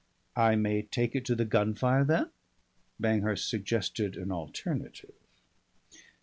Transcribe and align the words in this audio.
"I 0.35 0.55
may 0.55 0.81
take 0.81 1.15
it 1.15 1.25
to 1.25 1.35
the 1.35 1.45
Gunfire 1.45 2.03
then?" 2.03 2.31
Banghurst 2.99 3.47
suggested 3.47 4.17
an 4.17 4.31
alternative. 4.31 5.13